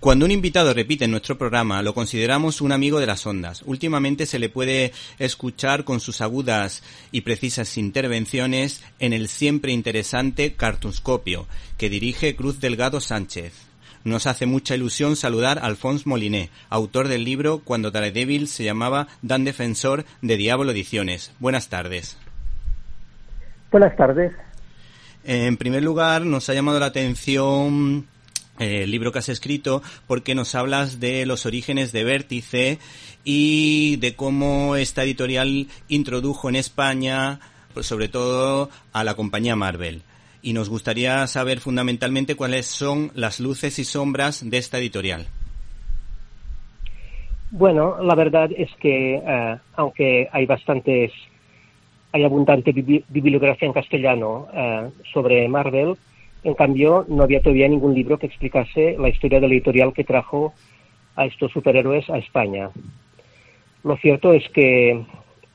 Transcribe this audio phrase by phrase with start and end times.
[0.00, 3.62] Cuando un invitado repite en nuestro programa, lo consideramos un amigo de las ondas.
[3.66, 10.54] Últimamente se le puede escuchar con sus agudas y precisas intervenciones en el siempre interesante
[10.54, 13.54] Cartunscopio, que dirige Cruz Delgado Sánchez.
[14.04, 19.08] Nos hace mucha ilusión saludar a Alphonse Moliné, autor del libro Cuando Daredevil se llamaba
[19.22, 21.32] Dan Defensor de Diablo Ediciones.
[21.40, 22.16] Buenas tardes.
[23.72, 24.32] Buenas tardes.
[25.24, 28.06] En primer lugar, nos ha llamado la atención
[28.58, 32.78] eh, el libro que has escrito porque nos hablas de los orígenes de Vértice
[33.24, 37.40] y de cómo esta editorial introdujo en España,
[37.74, 40.02] pues sobre todo, a la compañía Marvel.
[40.40, 45.26] Y nos gustaría saber fundamentalmente cuáles son las luces y sombras de esta editorial.
[47.50, 51.12] Bueno, la verdad es que eh, aunque hay bastantes,
[52.12, 55.96] hay abundante bibliografía en castellano eh, sobre Marvel,
[56.44, 60.04] en cambio, no había todavía ningún libro que explicase la historia de la editorial que
[60.04, 60.54] trajo
[61.16, 62.70] a estos superhéroes a España.
[63.82, 65.02] Lo cierto es que,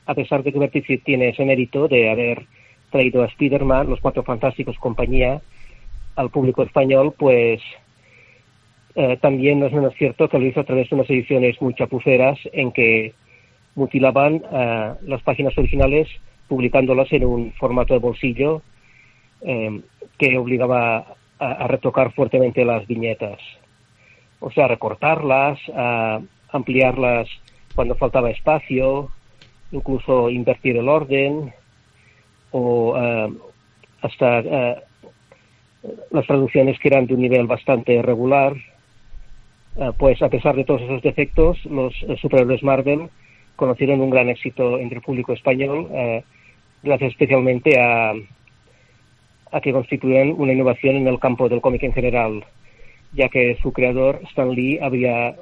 [0.06, 2.46] a pesar de que Vertice tiene ese mérito de haber
[2.90, 5.40] traído a Spider-Man, los Cuatro Fantásticos, compañía,
[6.16, 7.60] al público español, pues
[8.94, 11.74] eh, también no es menos cierto que lo hizo a través de unas ediciones muy
[11.74, 13.14] chapuceras en que
[13.74, 16.08] mutilaban eh, las páginas originales
[16.46, 18.62] publicándolas en un formato de bolsillo
[19.46, 19.82] eh,
[20.18, 23.38] que obligaba a, retocar fuertemente las viñetas.
[24.40, 27.28] O sea, recortarlas, a ampliarlas
[27.74, 29.10] cuando faltaba espacio,
[29.70, 31.52] incluso invertir el orden,
[32.52, 33.32] o eh,
[34.00, 34.76] hasta eh,
[36.10, 38.54] las traducciones que eran de un nivel bastante regular.
[39.98, 43.10] pues a pesar de todos esos defectos, los superhéroes Marvel
[43.56, 45.88] conocieron un gran éxito entre el público español,
[46.82, 48.14] gracias especialmente a,
[49.54, 52.44] a que constituyen una innovación en el campo del cómic en general,
[53.12, 55.36] ya que su creador, Stan Lee, había,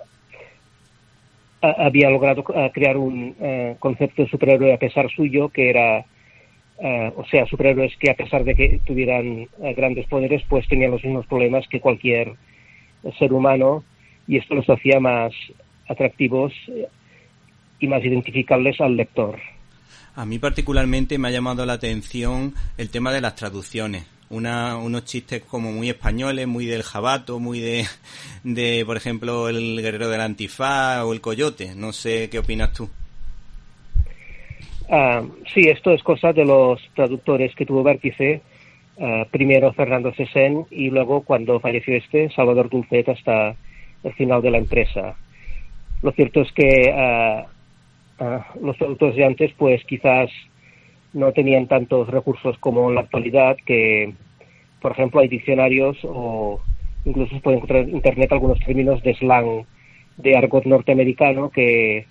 [1.62, 6.04] había logrado eh, crear un eh, concepto de superhéroe a pesar suyo, que era,
[6.78, 11.02] eh, o sea, superhéroes que a pesar de que tuvieran grandes poderes, pues tenían los
[11.02, 12.34] mismos problemas que cualquier
[13.18, 13.82] ser humano,
[14.28, 15.32] y esto los hacía más
[15.88, 16.52] atractivos
[17.80, 19.38] y más identificables al lector.
[20.14, 24.06] A mí particularmente me ha llamado la atención el tema de las traducciones.
[24.28, 27.84] Unos chistes como muy españoles, muy del jabato, muy de,
[28.44, 31.74] de, por ejemplo, el guerrero del antifaz o el coyote.
[31.74, 32.88] No sé qué opinas tú.
[34.90, 35.22] Ah,
[35.52, 38.42] sí, esto es cosa de los traductores que tuvo Vértice.
[39.00, 43.54] Ah, primero Fernando Sesen y luego, cuando falleció este, Salvador Dulcet hasta
[44.04, 45.16] el final de la empresa.
[46.02, 46.90] Lo cierto es que
[48.60, 50.30] los productos de antes pues quizás
[51.12, 54.14] no tenían tantos recursos como en la actualidad que
[54.80, 56.60] por ejemplo hay diccionarios o
[57.04, 59.64] incluso se puede encontrar en internet algunos términos de slang
[60.16, 62.06] de argot norteamericano que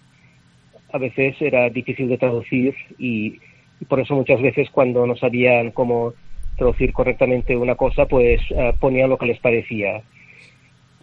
[0.91, 3.39] a veces era difícil de traducir y,
[3.87, 6.13] por eso muchas veces cuando no sabían cómo
[6.55, 10.03] traducir correctamente una cosa pues eh, ponían lo que les parecía.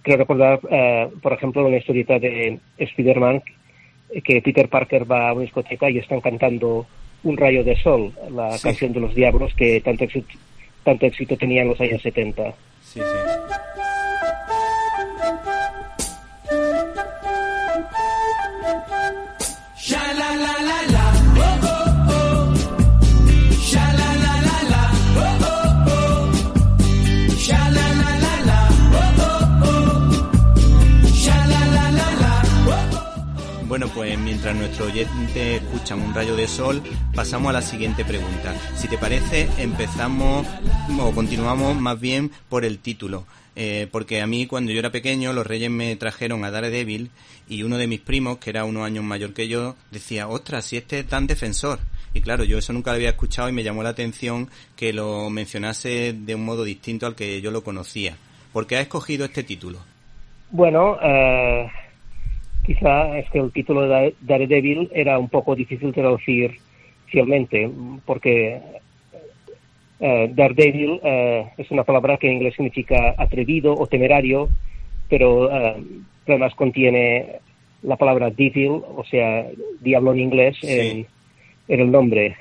[0.03, 3.43] Creo recordar eh, por ejemplo una historieta de Spider-Man
[4.25, 6.87] que Peter Parker va a una discoteca y están cantando
[7.25, 10.39] Un rayo de sol, la canción de los diablos que tanto éxito,
[10.85, 12.55] tanto éxito tenía en los años 70.
[12.81, 13.78] Sí, sí.
[34.39, 36.81] Mientras nuestro oyente escucha un rayo de sol,
[37.13, 38.55] pasamos a la siguiente pregunta.
[38.77, 40.47] Si te parece, empezamos
[41.01, 43.25] o continuamos más bien por el título.
[43.57, 47.11] Eh, porque a mí cuando yo era pequeño los reyes me trajeron a Daredevil
[47.49, 50.77] y uno de mis primos, que era unos años mayor que yo, decía, ostras, si
[50.77, 51.81] este es tan defensor.
[52.15, 55.31] Y claro, yo eso nunca lo había escuchado y me llamó la atención que lo
[55.31, 58.17] mencionase de un modo distinto al que yo lo conocía.
[58.53, 59.81] ¿Por qué ha escogido este título?
[60.53, 61.69] Bueno, eh,
[62.69, 66.59] quizá es que el título de Daredevil era un poco difícil de traducir
[67.07, 67.71] fielmente,
[68.05, 68.61] porque
[70.01, 74.51] eh, Daredevil eh, es una palabra que en inglés significa atrevido o temerario,
[75.09, 75.83] pero eh,
[76.27, 77.37] además contiene
[77.81, 79.47] la palabra devil, o sea,
[79.81, 81.07] diablo en inglés, en,
[81.69, 82.37] el nombre.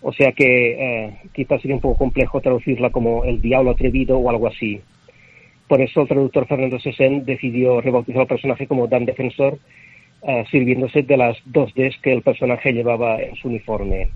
[0.00, 4.46] O sea que quizás sería un poco complejo traducirla como el diablo atrevido o algo
[4.46, 4.80] así.
[5.68, 9.58] Por eso el traductor Fernando Sesen decidió rebautizar al personaje como Dan Defensor,
[10.22, 14.08] eh, sirviéndose de las dos Ds que el personaje llevaba en su uniforme.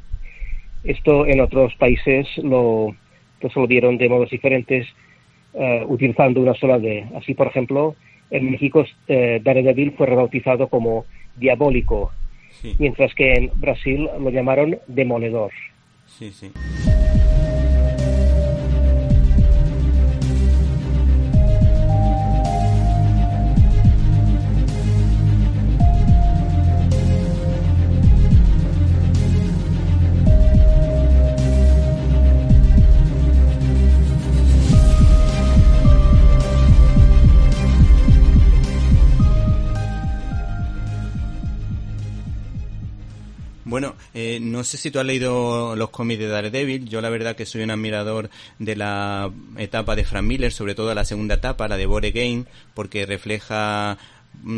[0.84, 2.94] Esto en otros países lo
[3.40, 4.86] resolvieron de modos diferentes,
[5.54, 7.06] eh, utilizando una sola D.
[7.14, 7.96] Así, por ejemplo,
[8.30, 11.06] En México, eh, Daredevil fue rebautizado como
[11.36, 12.12] Diabólico,
[12.78, 15.52] mientras que en Brasil lo llamaron Demoledor.
[16.06, 16.52] Sí, sí.
[44.20, 46.88] Eh, no sé si tú has leído los cómics de Daredevil.
[46.88, 50.92] Yo la verdad que soy un admirador de la etapa de Frank Miller, sobre todo
[50.92, 52.44] la segunda etapa, la de Bore Game,
[52.74, 53.96] porque refleja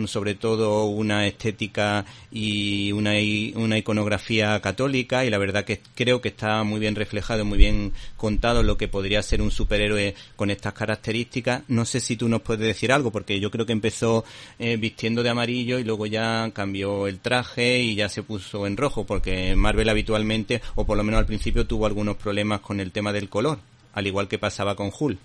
[0.06, 3.12] sobre todo una estética y una,
[3.54, 7.92] una iconografía católica y la verdad que creo que está muy bien reflejado, muy bien
[8.16, 11.62] contado lo que podría ser un superhéroe con estas características.
[11.68, 14.24] No sé si tú nos puedes decir algo porque yo creo que empezó
[14.58, 18.76] eh, vistiendo de amarillo y luego ya cambió el traje y ya se puso en
[18.76, 22.92] rojo porque Marvel habitualmente o por lo menos al principio tuvo algunos problemas con el
[22.92, 23.58] tema del color,
[23.94, 25.18] al igual que pasaba con Hulk.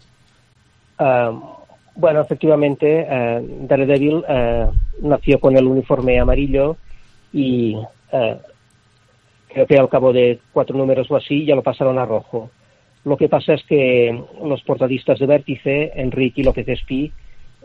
[0.98, 1.32] Ah,
[1.96, 4.68] bueno, efectivamente, eh, Daredevil eh,
[5.02, 6.78] nació con el uniforme amarillo
[7.32, 7.78] y
[8.12, 8.38] eh,
[9.54, 12.50] creo que al cabo de cuatro números o así ya lo pasaron a rojo.
[13.06, 17.12] Lo que pasa es que los portadistas de Vértice, Enrique y López Espí,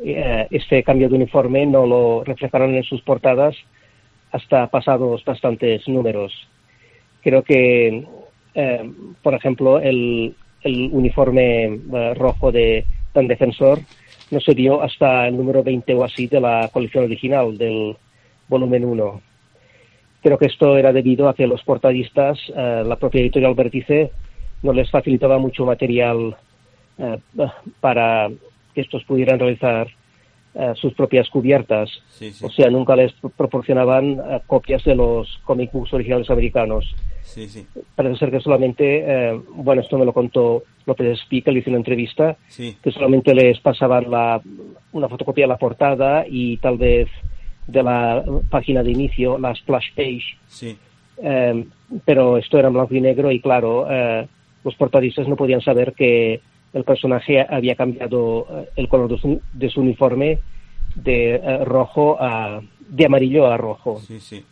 [0.05, 3.57] eh, este cambio de uniforme no lo reflejaron en sus portadas
[4.33, 6.33] hasta pasados bastantes números.
[7.23, 8.07] Creo que,
[8.55, 8.93] eh,
[9.23, 13.81] por ejemplo, el, el uniforme eh, rojo de Dan Defensor
[14.31, 17.97] no se dio hasta el número 20 o así de la colección original del
[18.49, 19.21] volumen 1.
[20.23, 24.11] Creo que esto era debido a que los portadistas, eh, la propia editorial Vértice,
[24.63, 26.37] no les facilitaba mucho material
[26.99, 27.19] eh,
[27.81, 28.29] para
[28.75, 29.89] que estos pudieran realizar
[30.53, 31.89] eh, sus propias cubiertas.
[32.43, 36.93] O sea, nunca les proporcionaban eh, copias de los comic books originales americanos.
[37.95, 41.79] Parece ser que solamente, eh, bueno, esto me lo contó López Espí, le hizo una
[41.79, 44.41] entrevista, que solamente les pasaban la,
[44.91, 47.09] una fotocopia de la portada y tal vez
[47.69, 50.77] de la página de inicio, la splash page.
[52.05, 53.87] pero esto era en blanco y negro y claro,
[54.65, 56.41] los portadistas no podían saber que
[56.73, 59.09] el personaje había cambiado eh, el color
[59.53, 60.39] de su, uniforme
[60.95, 64.01] de eh, rojo a de amarillo a rojo.
[64.07, 64.45] Sí, sí.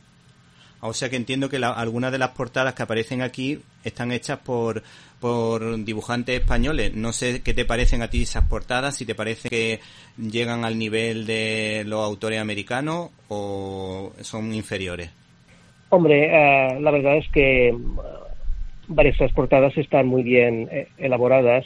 [0.80, 4.84] O sea que entiendo que algunas de las portadas que aparecen aquí están hechas por,
[5.20, 6.94] por dibujantes españoles.
[6.94, 9.80] No sé qué te parecen a ti esas portadas, si te parece que
[10.16, 15.10] llegan al nivel de los autores americanos o son inferiores.
[15.88, 17.76] Hombre, eh, la verdad es que
[18.86, 21.64] varias de las portadas están muy bien elaboradas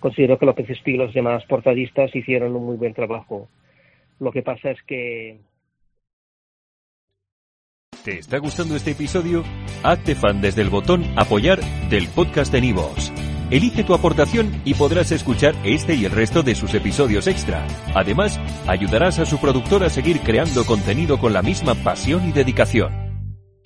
[0.00, 3.48] considero que lo que y los demás portadistas hicieron un muy buen trabajo.
[4.20, 5.38] Lo que pasa es que...
[8.04, 9.42] ¿Te está gustando este episodio?
[9.82, 11.60] Hazte fan desde el botón apoyar
[11.90, 13.12] del podcast de Nivos.
[13.50, 17.66] Elige tu aportación y podrás escuchar este y el resto de sus episodios extra.
[17.94, 23.07] Además, ayudarás a su productor a seguir creando contenido con la misma pasión y dedicación.